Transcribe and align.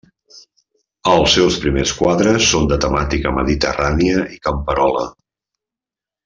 Els 1.15 1.35
seus 1.37 1.57
primers 1.65 1.93
quadres 1.99 2.47
són 2.53 2.65
de 2.71 2.79
temàtica 2.87 3.35
mediterrània 3.37 4.25
i 4.39 4.43
camperola. 4.49 5.07